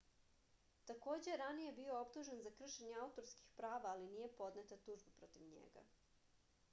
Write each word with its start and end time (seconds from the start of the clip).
takođe 0.91 1.29
je 1.31 1.35
ranije 1.41 1.73
bio 1.79 1.99
optužen 2.05 2.41
za 2.45 2.53
kršenje 2.61 2.97
autorskih 3.03 3.53
prava 3.61 3.93
ali 3.93 4.09
nije 4.17 4.33
podneta 4.41 4.81
tužba 4.89 5.15
protiv 5.21 5.47
njega 5.55 5.85